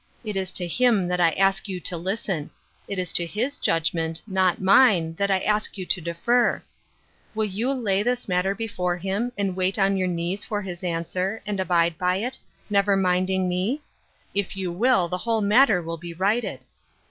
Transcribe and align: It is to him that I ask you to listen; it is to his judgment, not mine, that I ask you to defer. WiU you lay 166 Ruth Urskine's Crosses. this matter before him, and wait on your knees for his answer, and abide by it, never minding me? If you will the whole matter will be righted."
It 0.23 0.35
is 0.35 0.51
to 0.53 0.65
him 0.65 1.07
that 1.09 1.21
I 1.21 1.29
ask 1.33 1.67
you 1.67 1.79
to 1.81 1.95
listen; 1.95 2.49
it 2.87 2.97
is 2.97 3.13
to 3.13 3.25
his 3.27 3.55
judgment, 3.55 4.23
not 4.25 4.59
mine, 4.59 5.13
that 5.19 5.29
I 5.29 5.41
ask 5.41 5.77
you 5.77 5.85
to 5.85 6.01
defer. 6.01 6.63
WiU 7.35 7.53
you 7.53 7.69
lay 7.71 7.97
166 7.99 7.99
Ruth 7.99 7.99
Urskine's 7.99 8.01
Crosses. 8.03 8.05
this 8.05 8.27
matter 8.27 8.55
before 8.55 8.97
him, 8.97 9.31
and 9.37 9.55
wait 9.55 9.77
on 9.77 9.97
your 9.97 10.07
knees 10.07 10.43
for 10.43 10.61
his 10.63 10.83
answer, 10.83 11.43
and 11.45 11.59
abide 11.59 11.99
by 11.99 12.15
it, 12.15 12.39
never 12.71 12.97
minding 12.97 13.47
me? 13.47 13.83
If 14.33 14.57
you 14.57 14.71
will 14.71 15.07
the 15.07 15.19
whole 15.19 15.41
matter 15.41 15.83
will 15.83 15.97
be 15.97 16.15
righted." 16.15 16.61